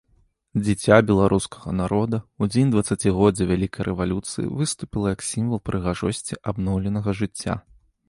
Дзіця 0.65 0.95
беларускага 1.11 1.73
народа 1.81 2.17
ў 2.21 2.43
дзень 2.55 2.73
дваццацігоддзя 2.75 3.49
вялікай 3.53 3.83
рэвалюцыі 3.91 4.49
выступіла 4.65 5.05
як 5.17 5.21
сімвал 5.31 5.65
прыгажосці 5.71 6.43
абноўленага 6.55 7.09
жыцця. 7.25 7.53